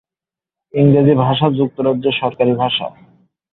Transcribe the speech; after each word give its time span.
ইংরেজি 0.73 1.13
ভাষা 1.15 1.47
যুক্তরাজ্যের 1.59 2.15
সরকারি 2.21 2.53
ভাষা। 2.53 2.87